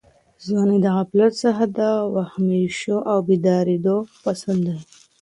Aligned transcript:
ځواني 0.45 0.77
د 0.81 0.87
غفلت 0.97 1.33
څخه 1.43 1.63
د 1.77 1.79
وهمېشهو 2.13 2.97
او 3.11 3.17
بېدارېدو 3.27 3.95
فصل 4.21 4.57
دی. 4.67 4.77